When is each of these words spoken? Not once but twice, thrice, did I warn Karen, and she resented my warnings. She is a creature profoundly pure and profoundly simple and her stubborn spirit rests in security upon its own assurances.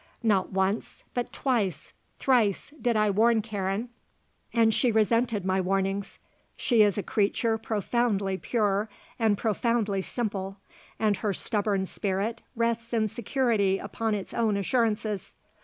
Not 0.23 0.51
once 0.51 1.03
but 1.13 1.31
twice, 1.31 1.93
thrice, 2.17 2.73
did 2.81 2.95
I 2.97 3.11
warn 3.11 3.43
Karen, 3.43 3.89
and 4.51 4.73
she 4.73 4.91
resented 4.91 5.45
my 5.45 5.61
warnings. 5.61 6.17
She 6.57 6.81
is 6.81 6.97
a 6.97 7.03
creature 7.03 7.55
profoundly 7.59 8.39
pure 8.39 8.89
and 9.19 9.37
profoundly 9.37 10.01
simple 10.01 10.57
and 10.97 11.17
her 11.17 11.33
stubborn 11.33 11.85
spirit 11.85 12.41
rests 12.55 12.93
in 12.93 13.09
security 13.09 13.77
upon 13.77 14.15
its 14.15 14.33
own 14.33 14.57
assurances. 14.57 15.35